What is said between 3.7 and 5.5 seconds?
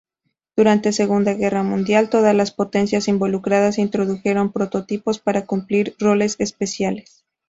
introdujeron prototipos para